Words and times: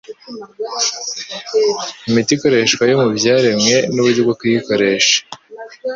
imiti 2.09 2.31
ikoreshwa 2.35 2.83
yo 2.89 2.95
mu 3.01 3.07
byaremwe 3.17 3.75
n’uburyo 3.93 4.21
bwo 4.25 4.35
kuyikoresha. 4.39 5.17